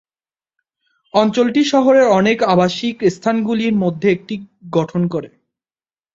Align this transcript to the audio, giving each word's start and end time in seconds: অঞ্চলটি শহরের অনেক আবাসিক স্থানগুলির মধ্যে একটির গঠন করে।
অঞ্চলটি 1.13 1.61
শহরের 1.71 2.05
অনেক 2.19 2.37
আবাসিক 2.45 2.95
স্থানগুলির 3.15 3.73
মধ্যে 3.75 4.07
একটির 4.11 4.41
গঠন 4.73 5.01
করে। 5.07 5.29